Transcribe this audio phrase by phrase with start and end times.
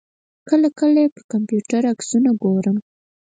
[0.49, 2.77] کله کله یې پر کمپیوټر عکسونه ګورم.